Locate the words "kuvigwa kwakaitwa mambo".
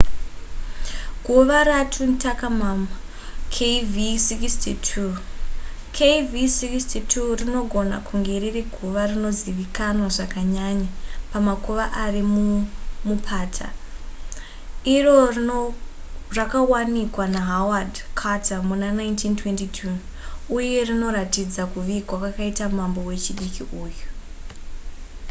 21.73-22.99